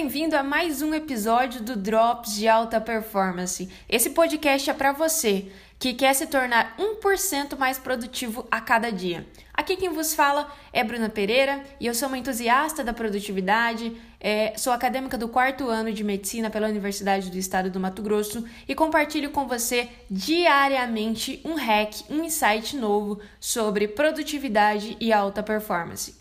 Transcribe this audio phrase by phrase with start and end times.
[0.00, 3.68] bem-vindo a mais um episódio do Drops de Alta Performance.
[3.86, 9.26] Esse podcast é para você que quer se tornar 1% mais produtivo a cada dia.
[9.52, 14.54] Aqui quem vos fala é Bruna Pereira e eu sou uma entusiasta da produtividade, é,
[14.56, 18.74] sou acadêmica do quarto ano de medicina pela Universidade do Estado do Mato Grosso e
[18.74, 26.19] compartilho com você diariamente um hack, um insight novo sobre produtividade e alta performance.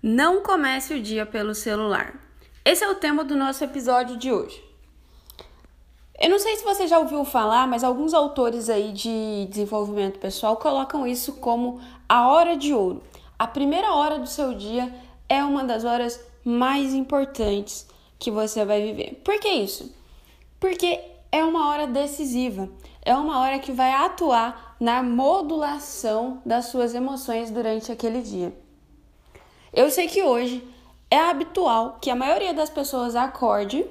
[0.00, 2.14] Não comece o dia pelo celular.
[2.64, 4.62] Esse é o tema do nosso episódio de hoje.
[6.20, 10.56] Eu não sei se você já ouviu falar, mas alguns autores aí de desenvolvimento pessoal
[10.56, 13.02] colocam isso como a hora de ouro.
[13.36, 14.94] A primeira hora do seu dia
[15.28, 17.88] é uma das horas mais importantes
[18.20, 19.20] que você vai viver.
[19.24, 19.92] Por que isso?
[20.60, 21.00] Porque
[21.32, 22.68] é uma hora decisiva,
[23.02, 28.67] é uma hora que vai atuar na modulação das suas emoções durante aquele dia.
[29.72, 30.66] Eu sei que hoje
[31.10, 33.84] é habitual que a maioria das pessoas acorde,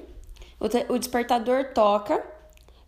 [0.88, 2.24] o despertador toca,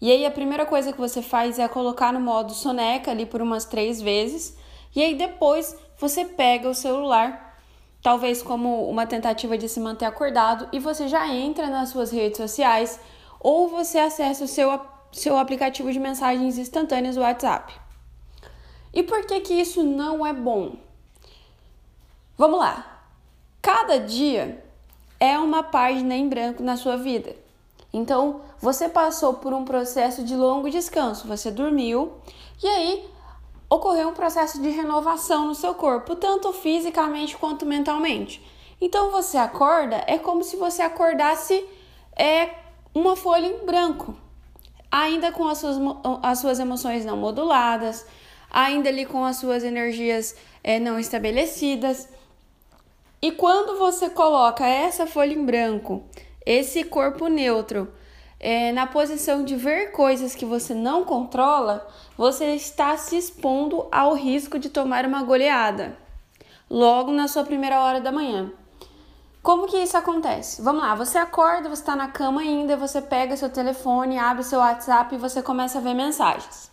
[0.00, 3.42] e aí a primeira coisa que você faz é colocar no modo soneca ali por
[3.42, 4.56] umas três vezes,
[4.94, 7.62] e aí depois você pega o celular,
[8.02, 12.38] talvez como uma tentativa de se manter acordado, e você já entra nas suas redes
[12.38, 12.98] sociais
[13.38, 14.80] ou você acessa o seu,
[15.12, 17.72] seu aplicativo de mensagens instantâneas WhatsApp.
[18.92, 20.76] E por que que isso não é bom?
[22.40, 23.02] Vamos lá.
[23.60, 24.64] Cada dia
[25.20, 27.36] é uma página em branco na sua vida.
[27.92, 32.14] Então, você passou por um processo de longo descanso, você dormiu
[32.62, 33.04] e aí
[33.68, 38.42] ocorreu um processo de renovação no seu corpo, tanto fisicamente quanto mentalmente.
[38.80, 41.62] Então, você acorda, é como se você acordasse
[42.16, 42.54] é,
[42.94, 44.16] uma folha em branco,
[44.90, 45.76] ainda com as suas,
[46.22, 48.06] as suas emoções não moduladas,
[48.50, 50.34] ainda ali com as suas energias
[50.64, 52.08] é, não estabelecidas.
[53.22, 56.04] E quando você coloca essa folha em branco,
[56.46, 57.92] esse corpo neutro,
[58.38, 61.86] é, na posição de ver coisas que você não controla,
[62.16, 65.98] você está se expondo ao risco de tomar uma goleada
[66.70, 68.50] logo na sua primeira hora da manhã.
[69.42, 70.62] Como que isso acontece?
[70.62, 74.60] Vamos lá, você acorda, você está na cama ainda, você pega seu telefone, abre seu
[74.60, 76.70] WhatsApp e você começa a ver mensagens.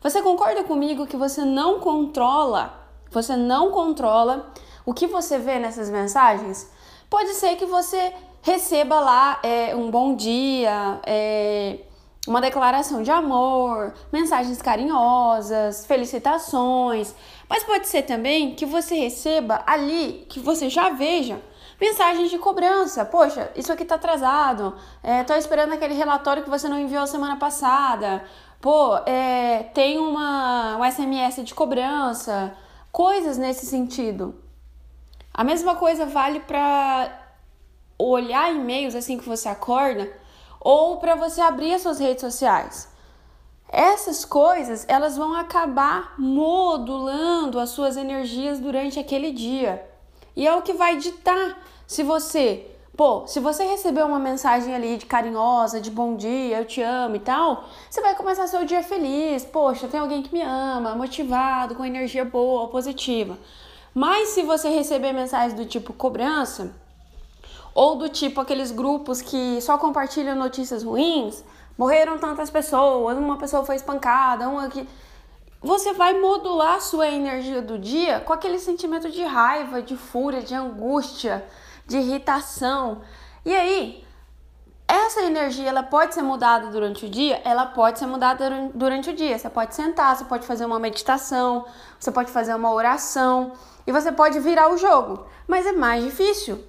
[0.00, 4.52] Você concorda comigo que você não controla, você não controla
[4.88, 6.66] o que você vê nessas mensagens?
[7.10, 8.10] Pode ser que você
[8.40, 11.80] receba lá é, um bom dia, é,
[12.26, 17.14] uma declaração de amor, mensagens carinhosas, felicitações,
[17.50, 21.38] mas pode ser também que você receba ali, que você já veja
[21.78, 23.04] mensagens de cobrança.
[23.04, 24.74] Poxa, isso aqui tá atrasado.
[25.02, 28.24] É, tô esperando aquele relatório que você não enviou semana passada.
[28.58, 32.56] Pô, é, tem uma, um SMS de cobrança.
[32.90, 34.47] Coisas nesse sentido.
[35.32, 37.10] A mesma coisa vale para
[37.98, 40.10] olhar e-mails assim que você acorda
[40.60, 42.88] ou para você abrir as suas redes sociais.
[43.70, 49.86] Essas coisas, elas vão acabar modulando as suas energias durante aquele dia.
[50.34, 54.96] E é o que vai ditar se você, pô, se você recebeu uma mensagem ali
[54.96, 58.82] de carinhosa, de bom dia, eu te amo e tal, você vai começar seu dia
[58.82, 59.44] feliz.
[59.44, 63.38] Poxa, tem alguém que me ama, motivado, com energia boa, positiva.
[63.94, 66.72] Mas se você receber mensagens do tipo cobrança,
[67.74, 71.44] ou do tipo aqueles grupos que só compartilham notícias ruins,
[71.76, 74.86] morreram tantas pessoas, uma pessoa foi espancada, uma que
[75.60, 80.42] você vai modular a sua energia do dia com aquele sentimento de raiva, de fúria,
[80.42, 81.44] de angústia,
[81.86, 83.00] de irritação.
[83.44, 84.04] E aí,
[84.86, 87.42] essa energia ela pode ser mudada durante o dia?
[87.44, 89.38] Ela pode ser mudada durante o dia.
[89.38, 91.64] Você pode sentar, você pode fazer uma meditação,
[91.98, 93.52] você pode fazer uma oração
[93.88, 96.62] e você pode virar o jogo, mas é mais difícil.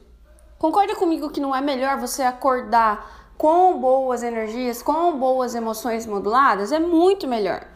[0.58, 6.72] Concorda comigo que não é melhor você acordar com boas energias, com boas emoções moduladas?
[6.72, 7.68] É muito melhor.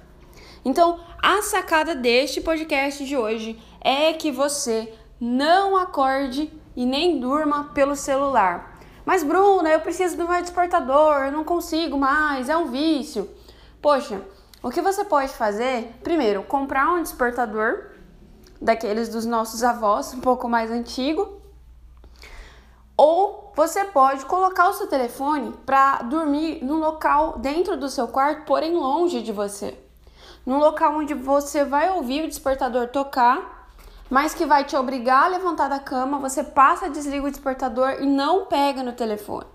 [0.64, 7.66] Então, a sacada deste podcast de hoje é que você não acorde e nem durma
[7.74, 8.80] pelo celular.
[9.06, 13.30] Mas, Bruna, eu preciso do meu despertador, eu não consigo mais, é um vício.
[13.82, 14.22] Poxa,
[14.62, 15.94] o que você pode fazer?
[16.02, 17.92] Primeiro, comprar um despertador
[18.64, 21.42] daqueles dos nossos avós, um pouco mais antigo.
[22.96, 28.46] Ou você pode colocar o seu telefone para dormir num local dentro do seu quarto,
[28.46, 29.78] porém longe de você.
[30.46, 33.70] Num local onde você vai ouvir o despertador tocar,
[34.10, 38.06] mas que vai te obrigar a levantar da cama, você passa, desliga o despertador e
[38.06, 39.48] não pega no telefone.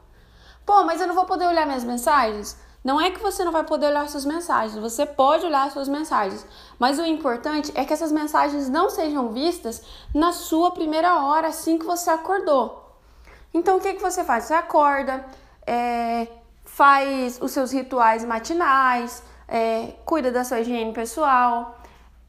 [0.66, 2.58] Pô, mas eu não vou poder olhar minhas mensagens?
[2.88, 6.46] Não é que você não vai poder olhar suas mensagens, você pode olhar suas mensagens,
[6.78, 9.82] mas o importante é que essas mensagens não sejam vistas
[10.14, 12.90] na sua primeira hora assim que você acordou.
[13.52, 14.44] Então o que, que você faz?
[14.44, 15.22] Você acorda,
[15.66, 16.28] é,
[16.64, 21.78] faz os seus rituais matinais, é, cuida da sua higiene pessoal,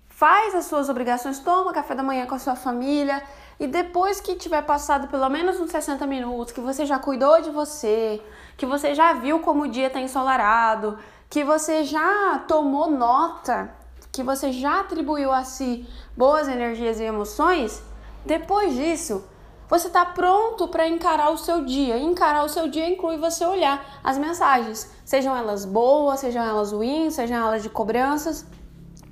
[0.10, 3.24] faz as suas obrigações, toma café da manhã com a sua família
[3.58, 7.50] e depois que tiver passado pelo menos uns 60 minutos, que você já cuidou de
[7.50, 8.22] você,
[8.60, 13.74] que você já viu como o dia está ensolarado, que você já tomou nota,
[14.12, 17.82] que você já atribuiu a si boas energias e emoções,
[18.26, 19.24] depois disso,
[19.70, 21.98] você está pronto para encarar o seu dia.
[22.00, 27.14] encarar o seu dia inclui você olhar as mensagens, sejam elas boas, sejam elas ruins,
[27.14, 28.46] sejam elas de cobranças,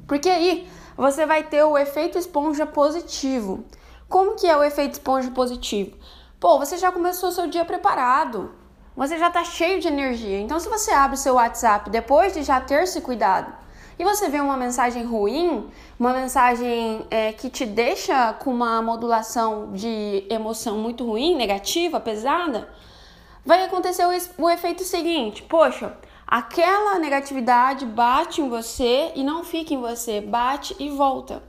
[0.05, 0.67] porque aí
[0.97, 3.63] você vai ter o efeito esponja positivo.
[4.09, 5.95] Como que é o efeito esponja positivo?
[6.37, 8.66] Pô, você já começou seu dia preparado.
[8.97, 10.39] Você já está cheio de energia.
[10.39, 13.53] Então, se você abre seu WhatsApp depois de já ter se cuidado
[13.99, 19.71] e você vê uma mensagem ruim, uma mensagem é, que te deixa com uma modulação
[19.71, 22.73] de emoção muito ruim, negativa, pesada,
[23.45, 25.95] vai acontecer o, o efeito seguinte: poxa,
[26.25, 31.43] aquela negatividade bate em você e não fica em você, bate e volta.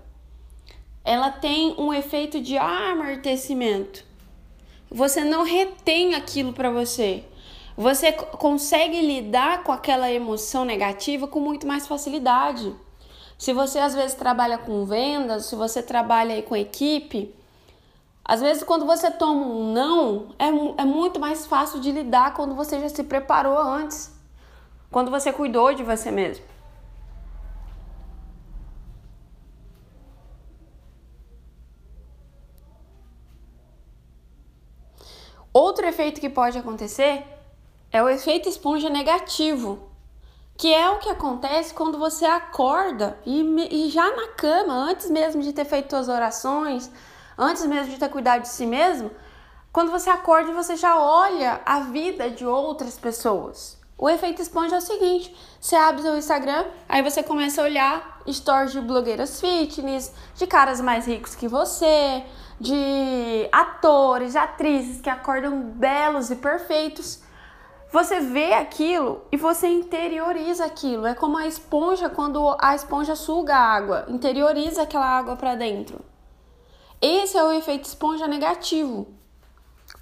[1.02, 4.04] Ela tem um efeito de amortecimento.
[4.90, 7.24] Você não retém aquilo para você.
[7.78, 12.74] Você consegue lidar com aquela emoção negativa com muito mais facilidade.
[13.38, 17.32] Se você às vezes trabalha com vendas, se você trabalha com equipe,
[18.24, 20.48] às vezes quando você toma um não, é,
[20.82, 24.18] é muito mais fácil de lidar quando você já se preparou antes
[24.90, 26.44] quando você cuidou de você mesmo.
[35.52, 37.37] Outro efeito que pode acontecer
[37.90, 39.88] é o efeito esponja negativo,
[40.56, 43.40] que é o que acontece quando você acorda e,
[43.70, 46.90] e já na cama, antes mesmo de ter feito suas orações,
[47.36, 49.10] antes mesmo de ter cuidado de si mesmo,
[49.72, 53.78] quando você acorda você já olha a vida de outras pessoas.
[53.96, 58.22] O efeito esponja é o seguinte: você abre seu Instagram, aí você começa a olhar
[58.28, 62.24] stories de blogueiras fitness, de caras mais ricos que você,
[62.60, 67.20] de atores, atrizes que acordam belos e perfeitos.
[67.90, 71.06] Você vê aquilo e você interioriza aquilo.
[71.06, 76.00] É como a esponja quando a esponja suga a água, interioriza aquela água para dentro.
[77.00, 79.06] Esse é o efeito esponja negativo.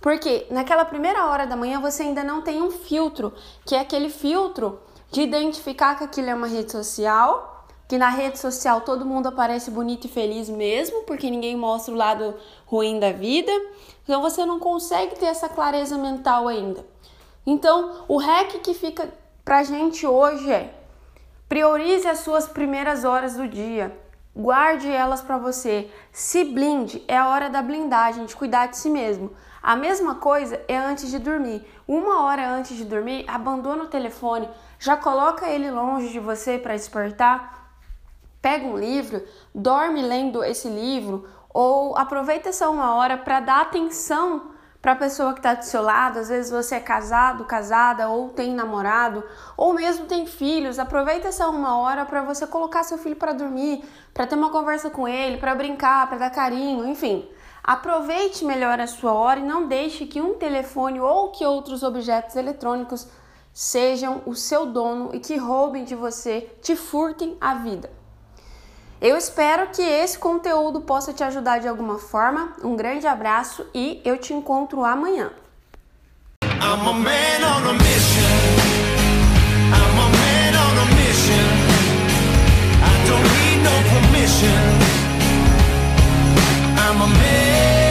[0.00, 3.32] Porque naquela primeira hora da manhã você ainda não tem um filtro,
[3.64, 4.80] que é aquele filtro
[5.12, 9.70] de identificar que aquilo é uma rede social, que na rede social todo mundo aparece
[9.70, 12.34] bonito e feliz mesmo, porque ninguém mostra o lado
[12.66, 13.52] ruim da vida.
[14.02, 16.84] Então você não consegue ter essa clareza mental ainda.
[17.46, 19.08] Então, o hack que fica
[19.44, 20.74] pra gente hoje é:
[21.48, 23.96] priorize as suas primeiras horas do dia.
[24.34, 25.90] Guarde elas para você.
[26.12, 29.30] Se blinde, é a hora da blindagem, de cuidar de si mesmo.
[29.62, 31.64] A mesma coisa é antes de dormir.
[31.88, 34.48] Uma hora antes de dormir, abandona o telefone,
[34.78, 37.72] já coloca ele longe de você para despertar.
[38.42, 44.50] Pega um livro, dorme lendo esse livro ou aproveita essa uma hora para dar atenção
[44.86, 46.20] para a pessoa que está do seu lado.
[46.20, 49.24] Às vezes você é casado, casada ou tem namorado
[49.56, 50.78] ou mesmo tem filhos.
[50.78, 53.82] Aproveita essa uma hora para você colocar seu filho para dormir,
[54.14, 57.28] para ter uma conversa com ele, para brincar, para dar carinho, enfim.
[57.64, 62.36] Aproveite melhor a sua hora e não deixe que um telefone ou que outros objetos
[62.36, 63.08] eletrônicos
[63.52, 67.95] sejam o seu dono e que roubem de você, te furtem a vida.
[69.00, 72.54] Eu espero que esse conteúdo possa te ajudar de alguma forma.
[72.62, 75.30] Um grande abraço e eu te encontro amanhã.
[86.88, 87.85] I'm a man.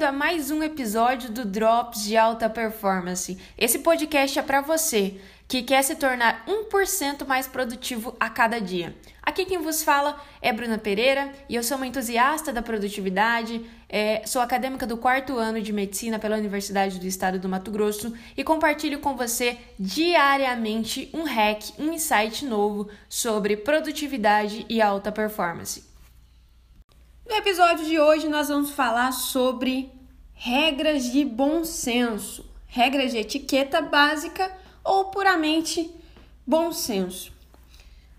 [0.00, 3.36] Bem-vindo a mais um episódio do Drops de Alta Performance.
[3.58, 8.96] Esse podcast é para você que quer se tornar 1% mais produtivo a cada dia.
[9.22, 14.22] Aqui quem vos fala é Bruna Pereira e eu sou uma entusiasta da produtividade, é,
[14.24, 18.42] sou acadêmica do quarto ano de medicina pela Universidade do Estado do Mato Grosso e
[18.42, 25.89] compartilho com você diariamente um hack, um insight novo sobre produtividade e alta performance.
[27.28, 29.92] No episódio de hoje nós vamos falar sobre
[30.32, 34.50] regras de bom senso, regras de etiqueta básica
[34.82, 35.94] ou puramente
[36.46, 37.32] bom senso.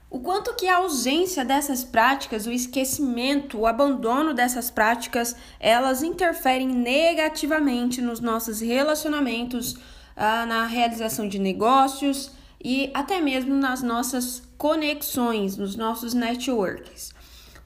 [0.10, 6.68] O quanto que a ausência dessas práticas, o esquecimento, o abandono dessas práticas, elas interferem
[6.68, 9.78] negativamente nos nossos relacionamentos,
[10.16, 12.32] ah, na realização de negócios
[12.64, 17.11] e até mesmo nas nossas conexões, nos nossos networks.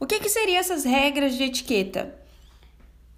[0.05, 2.13] O que, que seriam essas regras de etiqueta?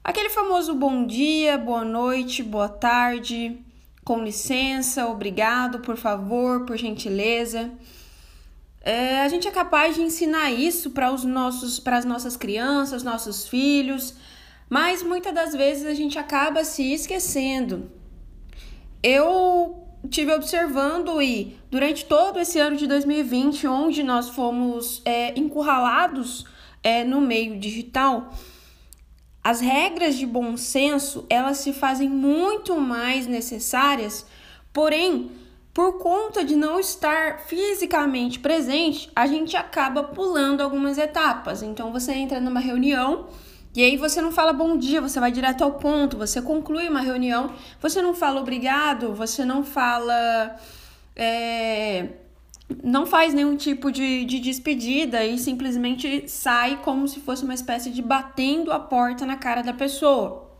[0.01, 3.59] Aquele famoso bom dia, boa noite, boa tarde,
[4.05, 7.69] com licença, obrigado, por favor, por gentileza.
[8.79, 13.03] É, a gente é capaz de ensinar isso para os nossos, para as nossas crianças,
[13.03, 14.13] nossos filhos,
[14.69, 17.91] mas muitas das vezes a gente acaba se esquecendo.
[19.03, 26.45] Eu tive observando e durante todo esse ano de 2020, onde nós fomos é, encurralados
[26.83, 28.33] é, no meio digital,
[29.43, 34.25] as regras de bom senso, elas se fazem muito mais necessárias,
[34.73, 35.31] porém,
[35.73, 41.63] por conta de não estar fisicamente presente, a gente acaba pulando algumas etapas.
[41.63, 43.27] Então você entra numa reunião
[43.75, 47.01] e aí você não fala bom dia, você vai direto ao ponto, você conclui uma
[47.01, 50.57] reunião, você não fala obrigado, você não fala.
[51.15, 52.26] É
[52.83, 57.89] não faz nenhum tipo de, de despedida e simplesmente sai como se fosse uma espécie
[57.89, 60.51] de batendo a porta na cara da pessoa.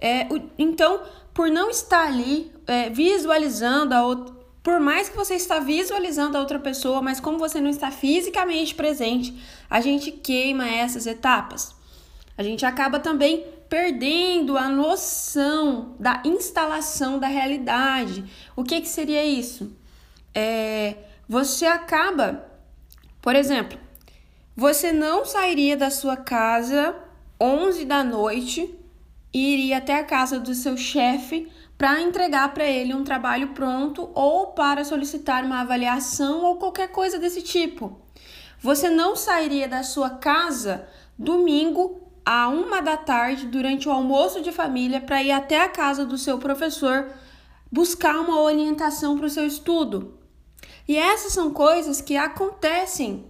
[0.00, 1.00] É, o, então,
[1.32, 6.40] por não estar ali é, visualizando a outra, por mais que você está visualizando a
[6.40, 9.36] outra pessoa, mas como você não está fisicamente presente,
[9.70, 11.74] a gente queima essas etapas.
[12.36, 18.24] A gente acaba também perdendo a noção da instalação da realidade.
[18.56, 19.76] O que, que seria isso?
[20.34, 20.96] É,
[21.28, 22.44] você acaba,
[23.20, 23.78] por exemplo,
[24.54, 26.94] você não sairia da sua casa
[27.40, 28.78] 11 da noite
[29.32, 34.10] e iria até a casa do seu chefe para entregar para ele um trabalho pronto
[34.14, 38.00] ou para solicitar uma avaliação ou qualquer coisa desse tipo.
[38.60, 40.86] Você não sairia da sua casa
[41.18, 46.06] domingo a uma da tarde durante o almoço de família para ir até a casa
[46.06, 47.10] do seu professor
[47.70, 50.21] buscar uma orientação para o seu estudo.
[50.86, 53.24] E essas são coisas que acontecem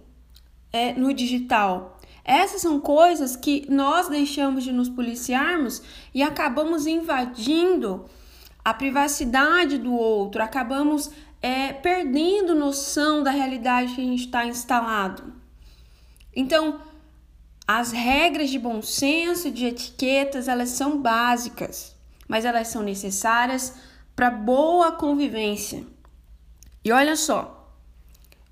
[0.71, 1.99] é, no digital.
[2.25, 5.81] Essas são coisas que nós deixamos de nos policiarmos
[6.13, 8.05] e acabamos invadindo
[8.63, 15.33] a privacidade do outro, acabamos é, perdendo noção da realidade que a gente está instalado.
[16.33, 16.79] Então,
[17.67, 21.93] as regras de bom senso, de etiquetas, elas são básicas,
[22.27, 23.75] mas elas são necessárias
[24.15, 25.85] para boa convivência.
[26.85, 27.63] E olha só,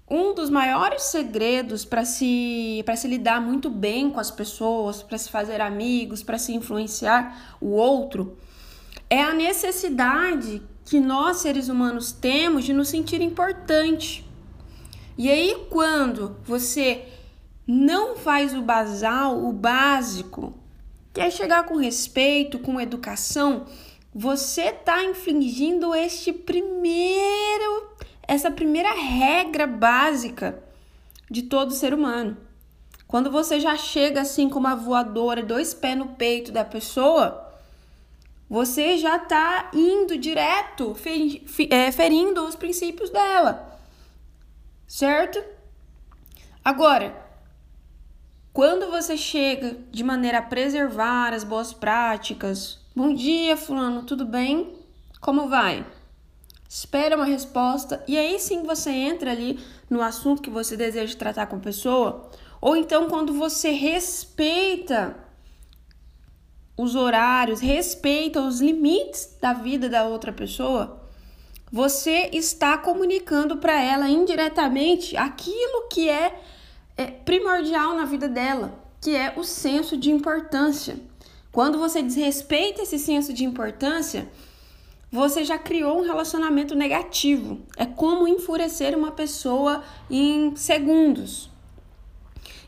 [0.10, 5.30] um dos maiores segredos para se, se lidar muito bem com as pessoas, para se
[5.30, 8.38] fazer amigos, para se influenciar o outro,
[9.10, 14.26] é a necessidade que nós seres humanos temos de nos sentir importante.
[15.18, 17.06] E aí, quando você
[17.66, 20.54] não faz o basal, o básico,
[21.14, 23.66] quer chegar com respeito, com educação,
[24.14, 27.91] você está infringindo este primeiro
[28.28, 30.62] essa primeira regra básica
[31.30, 32.38] de todo ser humano.
[33.08, 37.52] Quando você já chega assim com uma voadora, dois pés no peito da pessoa,
[38.50, 40.96] você já está indo direto,
[41.70, 43.80] é, ferindo os princípios dela,
[44.88, 45.44] certo?
[46.64, 47.16] Agora,
[48.54, 54.76] quando você chega de maneira a preservar as boas práticas, bom dia, Fulano, tudo bem?
[55.22, 55.86] Como vai?
[56.74, 59.60] Espera uma resposta e aí sim você entra ali
[59.90, 62.32] no assunto que você deseja tratar com a pessoa.
[62.62, 65.18] Ou então quando você respeita
[66.78, 71.02] os horários, respeita os limites da vida da outra pessoa,
[71.70, 76.42] você está comunicando para ela indiretamente aquilo que é,
[76.96, 80.96] é primordial na vida dela, que é o senso de importância.
[81.52, 84.30] Quando você desrespeita esse senso de importância,
[85.12, 87.60] você já criou um relacionamento negativo.
[87.76, 91.50] É como enfurecer uma pessoa em segundos.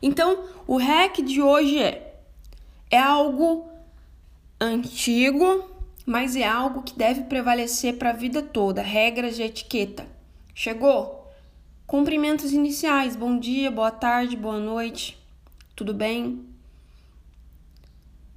[0.01, 2.13] Então, o hack de hoje é
[2.93, 3.67] é algo
[4.61, 5.67] antigo,
[6.05, 8.83] mas é algo que deve prevalecer para a vida toda.
[8.83, 10.05] Regras de etiqueta.
[10.53, 11.27] Chegou?
[11.87, 13.15] Cumprimentos iniciais.
[13.15, 15.17] Bom dia, boa tarde, boa noite.
[15.75, 16.45] Tudo bem?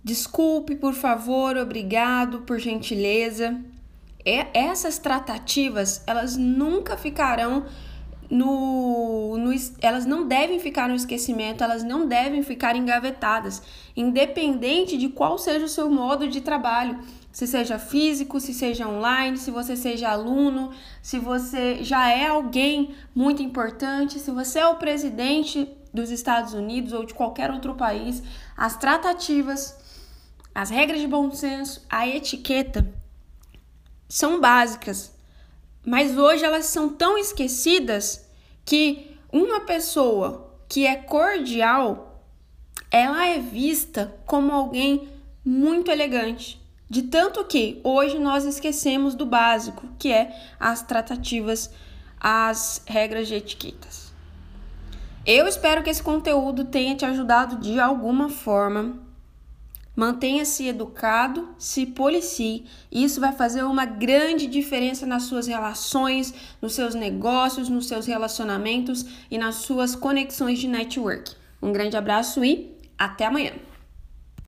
[0.03, 3.63] Desculpe, por favor, obrigado, por gentileza.
[4.29, 7.65] É, essas tratativas, elas nunca ficarão
[8.29, 13.63] no, no, elas não devem ficar no esquecimento, elas não devem ficar engavetadas,
[13.97, 16.99] independente de qual seja o seu modo de trabalho,
[17.31, 22.97] se seja físico, se seja online, se você seja aluno, se você já é alguém
[23.15, 28.25] muito importante, se você é o presidente dos Estados Unidos ou de qualquer outro país,
[28.57, 29.79] as tratativas,
[30.53, 33.06] as regras de bom senso, a etiqueta
[34.09, 35.17] são básicas
[35.87, 38.29] mas hoje elas são tão esquecidas
[38.65, 42.21] que uma pessoa que é cordial,
[42.91, 45.09] ela é vista como alguém
[45.45, 46.61] muito elegante.
[46.91, 51.71] De tanto que hoje nós esquecemos do básico, que é as tratativas,
[52.19, 54.13] as regras de etiquetas.
[55.25, 58.99] Eu espero que esse conteúdo tenha te ajudado de alguma forma
[59.97, 62.67] Mantenha-se educado, se policie.
[62.93, 69.07] Isso vai fazer uma grande diferença nas suas relações, nos seus negócios, nos seus relacionamentos
[69.31, 71.35] e nas suas conexões de network.
[71.63, 73.53] Um grande abraço e até amanhã!